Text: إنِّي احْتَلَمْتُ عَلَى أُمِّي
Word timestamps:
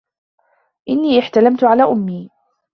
إنِّي 0.89 1.19
احْتَلَمْتُ 1.19 1.63
عَلَى 1.63 1.83
أُمِّي 1.83 2.29